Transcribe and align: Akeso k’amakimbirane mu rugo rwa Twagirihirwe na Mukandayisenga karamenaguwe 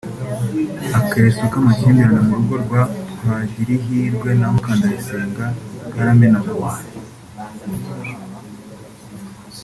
Akeso 0.99 1.41
k’amakimbirane 1.51 2.19
mu 2.27 2.33
rugo 2.39 2.55
rwa 2.63 2.81
Twagirihirwe 3.13 4.29
na 4.39 4.47
Mukandayisenga 4.53 5.45
karamenaguwe 5.93 6.71